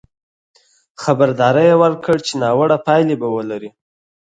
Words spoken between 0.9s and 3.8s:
خبرداری یې ورکړ چې ناوړه پایلې به ولري.